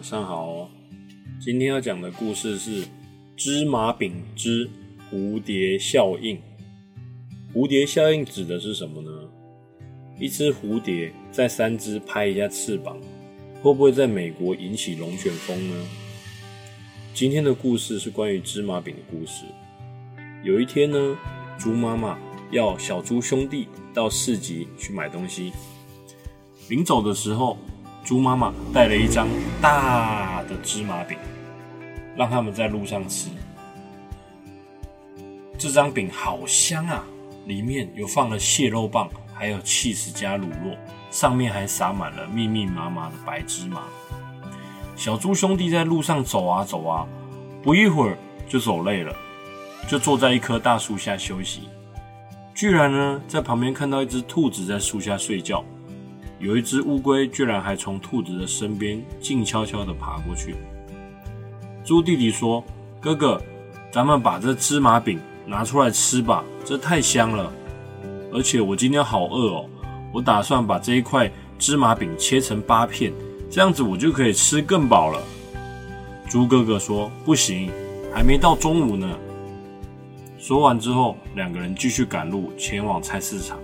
[0.00, 0.66] 晚上好。
[1.38, 2.86] 今天要讲的故事是
[3.36, 4.66] 芝麻饼之
[5.12, 6.38] 蝴蝶效应。
[7.52, 9.10] 蝴蝶效应指的是什么呢？
[10.18, 12.98] 一只蝴蝶在三只拍一下翅膀，
[13.60, 15.86] 会不会在美国引起龙卷风呢？
[17.12, 19.44] 今天的故事是关于芝麻饼的故事。
[20.42, 21.18] 有一天呢，
[21.58, 22.18] 猪妈妈
[22.50, 25.52] 要小猪兄弟到市集去买东西，
[26.70, 27.58] 临走的时候。
[28.10, 29.28] 猪妈妈带了一张
[29.62, 31.16] 大的芝麻饼，
[32.16, 33.30] 让他们在路上吃。
[35.56, 37.04] 这张饼好香啊，
[37.46, 40.76] 里面有放了蟹肉棒，还有气势加乳酪，
[41.12, 43.82] 上面还撒满了密密麻麻的白芝麻。
[44.96, 47.06] 小猪兄弟在路上走啊走啊，
[47.62, 48.18] 不一会儿
[48.48, 49.14] 就走累了，
[49.86, 51.68] 就坐在一棵大树下休息。
[52.56, 55.64] 居然呢，在旁边看到一只兔子在树下睡觉。
[56.40, 60.54] 有一只乌龟居然还从兔子的身边静悄悄地爬过去。
[61.84, 62.64] 猪弟弟说
[62.98, 63.38] ：“哥哥，
[63.92, 67.52] 咱们把这芝麻饼拿出来吃吧，这太香了。
[68.32, 69.66] 而且我今天好饿哦，
[70.14, 73.12] 我打算把这一块芝麻饼切成八片，
[73.50, 75.22] 这样子我就可以吃更饱了。”
[76.26, 77.70] 猪哥哥说：“不行，
[78.14, 79.06] 还没到中午呢。”
[80.38, 83.58] 说完之后，两个人继续赶路前往菜市场。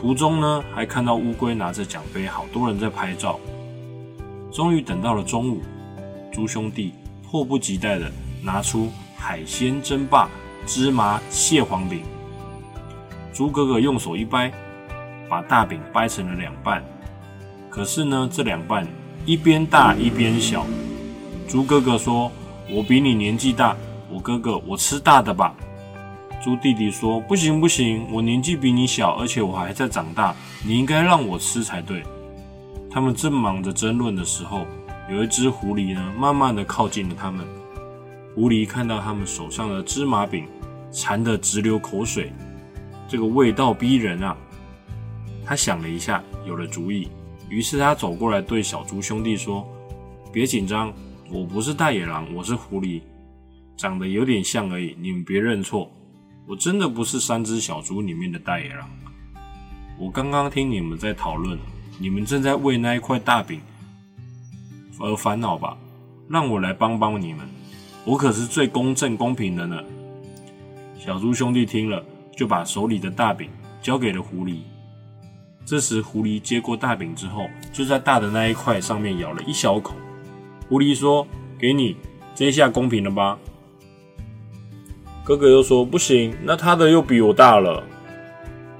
[0.00, 3.40] 途中呢，还看到乌龟拿着奖杯，好多人在拍照。
[4.52, 5.60] 终于等到了中午，
[6.32, 6.92] 猪兄弟
[7.28, 8.08] 迫不及待的
[8.40, 10.28] 拿出海鲜争霸
[10.64, 12.02] 芝麻蟹黄饼。
[13.32, 14.52] 猪哥哥用手一掰，
[15.28, 16.80] 把大饼掰成了两半。
[17.68, 18.86] 可是呢，这两半
[19.26, 20.64] 一边大一边小。
[21.48, 22.30] 猪哥哥说
[22.70, 23.76] ：“我比你年纪大，
[24.08, 25.56] 我哥哥，我吃大的吧。”
[26.42, 32.02] 猪弟弟说：“不行不行，我年纪比你小，而且我还在长大，你应该让我吃才对。”
[32.90, 34.64] 他们正忙着争论的时候，
[35.10, 37.44] 有一只狐狸呢，慢慢的靠近了他们。
[38.34, 40.46] 狐狸看到他们手上的芝麻饼，
[40.92, 42.32] 馋得直流口水，
[43.08, 44.36] 这个味道逼人啊！
[45.44, 47.08] 他想了一下，有了主意，
[47.48, 49.66] 于是他走过来对小猪兄弟说
[50.32, 50.92] ：“别紧张，
[51.32, 53.00] 我不是大野狼，我是狐狸，
[53.76, 55.90] 长得有点像而已，你们别认错。”
[56.48, 58.88] 我真的不是三只小猪里面的大野狼。
[59.98, 61.58] 我刚刚听你们在讨论，
[61.98, 63.60] 你们正在为那一块大饼
[64.98, 65.76] 而烦恼吧？
[66.26, 67.46] 让我来帮帮你们，
[68.06, 69.76] 我可是最公正公平的呢。
[70.98, 72.02] 小猪兄弟听了，
[72.34, 73.50] 就把手里的大饼
[73.82, 74.60] 交给了狐狸。
[75.66, 79.94] 这时，狐狸接过大饼之后，就在大的那一块上面咬了一小口。
[80.66, 81.28] 狐狸说
[81.60, 81.94] ：“给你，
[82.34, 83.38] 这下公平了吧？”
[85.28, 87.84] 哥哥又说：“不行，那他的又比我大了。”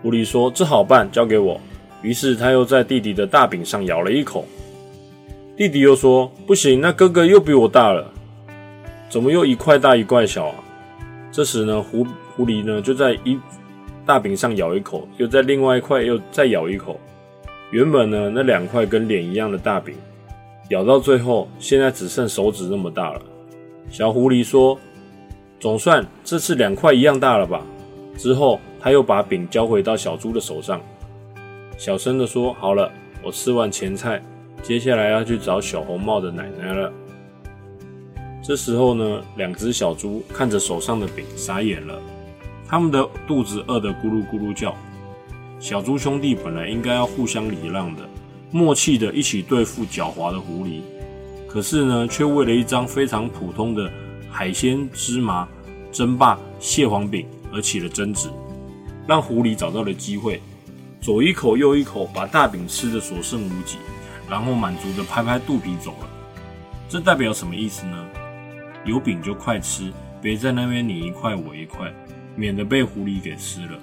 [0.00, 1.60] 狐狸说：“这好办，交给我。”
[2.00, 4.46] 于是他又在弟弟的大饼上咬了一口。
[5.54, 8.10] 弟弟又说：“不行，那哥哥又比我大了，
[9.10, 10.54] 怎么又一块大一块小啊？”
[11.30, 13.38] 这时呢，狐狐狸呢就在一
[14.06, 16.98] 大饼上咬一口，又在另外一块又再咬一口。
[17.70, 19.94] 原本呢那两块跟脸一样的大饼，
[20.70, 23.20] 咬到最后，现在只剩手指那么大了。
[23.90, 24.78] 小狐狸说。
[25.60, 27.60] 总算这次两块一样大了吧？
[28.16, 30.80] 之后他又把饼交回到小猪的手上，
[31.76, 32.90] 小声的说：“好了，
[33.22, 34.22] 我吃完前菜，
[34.62, 36.90] 接下来要去找小红帽的奶奶了。”
[38.42, 42.00] 这时候呢，两只小猪看着手上的饼，傻眼了，
[42.66, 44.74] 他们的肚子饿得咕噜咕噜叫。
[45.58, 48.02] 小猪兄弟本来应该要互相礼让的，
[48.50, 50.80] 默契的一起对付狡猾的狐狸，
[51.46, 53.90] 可是呢，却为了一张非常普通的。
[54.30, 55.46] 海鲜芝麻
[55.92, 58.30] 争霸蟹黄饼而起了争执，
[59.06, 60.40] 让狐狸找到了机会，
[61.00, 63.76] 左一口右一口把大饼吃得所剩无几，
[64.28, 66.08] 然后满足的拍拍肚皮走了。
[66.88, 68.06] 这代表什么意思呢？
[68.84, 69.92] 有饼就快吃，
[70.22, 71.92] 别在那边你一块我一块，
[72.36, 73.78] 免得被狐狸给吃了。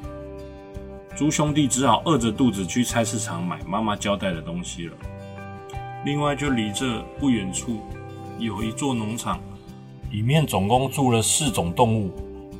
[1.16, 4.94] 猪兄弟只好饿着肚子去菜市场买妈妈交代的东西了。
[6.06, 7.81] 另外，就离这不远处
[8.39, 9.39] 有一座农场。
[10.09, 12.12] 里面总共住了四种动物，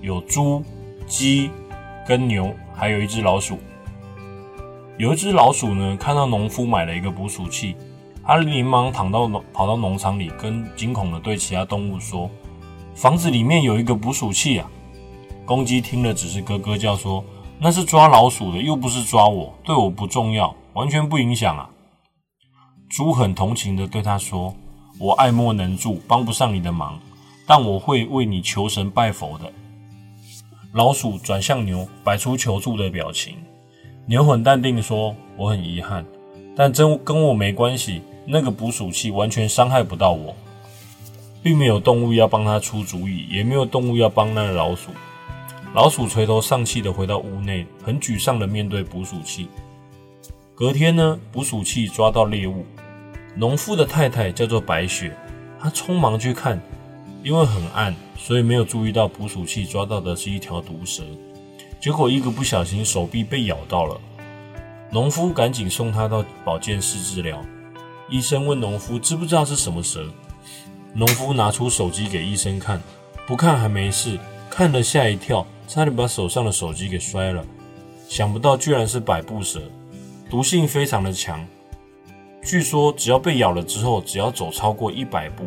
[0.02, 0.64] 有猪、
[1.06, 1.50] 鸡、
[2.06, 3.58] 跟牛，还有一只老鼠。
[4.98, 7.76] 有一只老鼠呢，看到农夫买了一个捕鼠器，
[8.24, 12.30] 它连忙躺到农跑到农场里，跟惊恐的对其他动物说
[12.94, 14.70] ：“房子里面有一个捕鼠器啊！”
[15.46, 17.24] 公鸡听了只是咯咯叫说
[17.60, 21.70] ：“那是抓老鼠的，又不是抓我，对我不重要，完全不影响啊！”
[22.90, 24.54] 猪很同情的对他说
[25.00, 27.00] ：“我爱莫能助，帮不上你的忙。”
[27.48, 29.52] 但我会为你求神拜佛的。
[30.74, 33.38] 老鼠转向牛，摆出求助的表情。
[34.06, 36.06] 牛很淡定说：“我很遗憾，
[36.56, 38.02] 但真跟我没关系。
[38.26, 40.36] 那个捕鼠器完全伤害不到我，
[41.42, 44.92] 并没有动物要帮他出主意，也没有动物要帮那个老鼠。
[45.74, 49.48] 老鼠垂头丧气的回到屋内，很沮丧的面对捕鼠器。
[50.54, 52.66] 隔天呢，捕鼠器抓到猎物，
[53.36, 55.16] 农夫的太太叫做白雪，
[55.60, 56.62] 她匆忙去看，
[57.28, 61.04] 因为很暗，所以没有注意到捕鼠器抓到的是一条毒蛇。
[61.78, 64.00] 结果一个不小心，手臂被咬到了。
[64.92, 67.44] 农夫赶紧送他到保健室治疗。
[68.08, 70.06] 医生问农夫知不知道是什么蛇？
[70.94, 72.82] 农夫拿出手机给医生看，
[73.26, 74.18] 不看还没事，
[74.50, 77.46] 看了吓一跳，差点把手上的手机给摔了。
[78.08, 79.62] 想不到居然是百步蛇，
[80.30, 81.46] 毒性非常的强。
[82.42, 85.44] 据说只要被咬了之后，只要走超过一百步，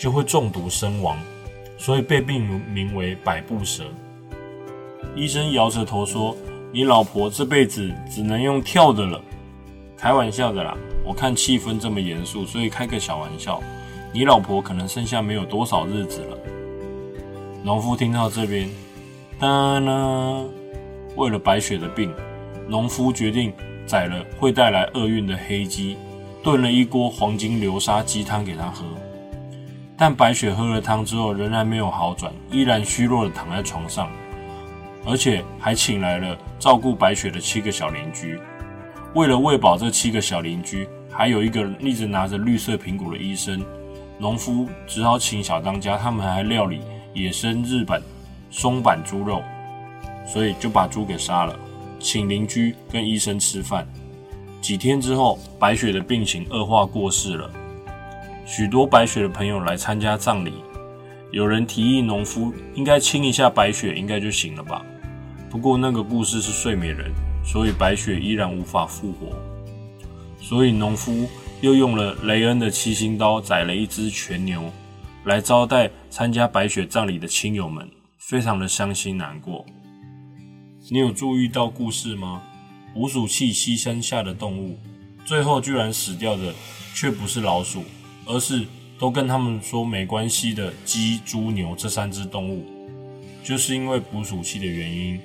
[0.00, 1.18] 就会中毒身亡，
[1.76, 2.42] 所以被命
[2.72, 3.84] 名为百步蛇。
[5.14, 6.34] 医生摇着头说
[6.72, 9.20] ：“你老婆这辈子只能用跳的了。”
[9.98, 10.74] 开玩笑的啦。
[11.04, 13.62] 我看气氛这么严肃，所以开个小玩笑。
[14.10, 16.38] 你老婆可能剩下没有多少日子了。
[17.62, 18.70] 农夫听到这边，
[19.38, 20.48] 当然，
[21.14, 22.10] 为了白雪的病，
[22.66, 23.52] 农夫决定
[23.84, 25.98] 宰了会带来厄运的黑鸡，
[26.42, 28.86] 炖了一锅黄金流沙鸡汤给他喝。
[30.00, 34.08] 但白雪喝了汤之后，仍然没有好转，依然虚弱的躺在床上，
[35.04, 38.40] 而且还请来了照顾白雪的七个小邻居。
[39.14, 43.62] 为了喂饱这七个小邻居，还有一个一直拿着绿色苹果的医生，
[44.18, 46.80] 农夫只好请小当家，他们还料理
[47.12, 48.02] 野生日本
[48.50, 49.42] 松板猪肉，
[50.26, 51.54] 所以就把猪给杀了，
[51.98, 53.86] 请邻居跟医生吃饭。
[54.62, 57.50] 几天之后，白雪的病情恶化过世了，
[58.52, 60.54] 许多白雪的朋友来参加葬礼，
[61.30, 64.84] 有人提议农夫应该亲一下白雪，应该就行了吧。
[65.48, 67.12] 不过那个故事是睡美人。
[67.42, 69.34] 所以白雪依然无法复活，
[70.38, 71.26] 所以农夫
[71.62, 74.70] 又用了雷恩的七星刀宰了一只全牛，
[75.24, 77.88] 来招待参加白雪葬礼的亲友们，
[78.18, 79.64] 非常的伤心难过。
[80.90, 82.42] 你有注意到故事吗？
[82.92, 84.78] 捕鼠器牺牲下的动物，
[85.24, 86.52] 最后居然死掉的
[86.94, 87.82] 却不是老鼠，
[88.26, 88.66] 而是
[88.98, 92.66] 都跟他们说没关系的鸡、猪、牛这三只动物，
[93.42, 95.20] 就是因为捕鼠器的原因。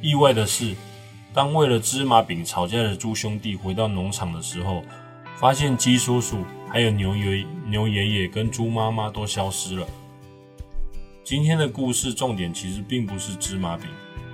[0.00, 0.74] 意外的是。
[1.32, 4.84] 当为了芝麻饼吵架的猪兄弟回到农场的时候，
[5.34, 9.84] 发现鸡叔叔、还有牛爷、牛爷爷跟猪妈妈都消失了。
[11.24, 13.88] 今天的故事重点其实并不是芝麻饼，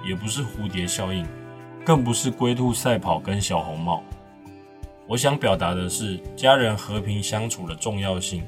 [0.07, 1.27] 也不是蝴蝶效应，
[1.87, 4.05] 更不是龟兔赛跑跟小红帽。
[5.11, 8.45] 我想表达的是家人和平相处的重要性。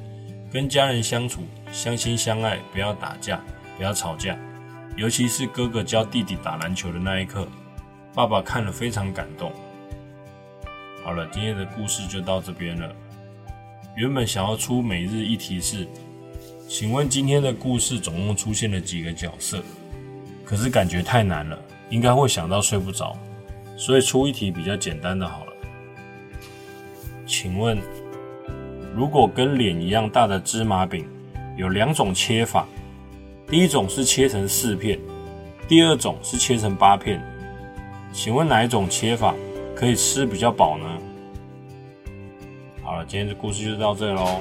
[0.48, 1.42] 跟家人相处，
[1.72, 3.42] 相亲相爱，不要打架，
[3.76, 4.38] 不要吵架，
[4.96, 7.48] 尤其是哥哥教弟弟打篮球的那一刻。
[8.14, 9.50] 爸爸看了非常感动。
[11.02, 12.94] 好了，今天的故事就到这边了。
[13.96, 15.88] 原本想要出每日一提示，
[16.68, 19.60] 请问今天的故事总共出现了几个角色？
[20.44, 21.58] 可是感觉太难了，
[21.90, 23.18] 应该会想到睡不着，
[23.76, 25.41] 所以出一题比较简单的好。
[27.26, 27.78] 请问，
[28.94, 31.06] 如果跟脸一样大的芝麻饼
[31.56, 32.66] 有两种切法，
[33.46, 34.98] 第一种是切成四片，
[35.68, 37.22] 第二种是切成八片。
[38.12, 39.34] 请问哪一种切法
[39.74, 40.84] 可以吃比较饱呢？
[42.82, 44.40] 好了，今天的故事就到这喽，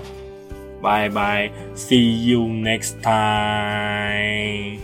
[0.81, 4.79] 拜拜，See you next time。